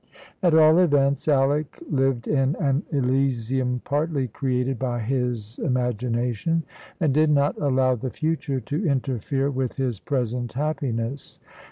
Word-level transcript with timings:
At 0.41 0.55
all 0.55 0.79
events, 0.79 1.27
Alick 1.27 1.77
lived 1.87 2.27
in 2.27 2.55
an 2.55 2.81
elysium 2.91 3.81
partly 3.85 4.27
created 4.27 4.79
by 4.79 4.99
his 4.99 5.59
imagination, 5.59 6.63
and 6.99 7.13
did 7.13 7.29
not 7.29 7.55
allow 7.61 7.93
the 7.93 8.09
future 8.09 8.59
to 8.61 8.83
interfere 8.83 9.51
with 9.51 9.75
his 9.75 9.99
present 9.99 10.53
happiness. 10.53 11.39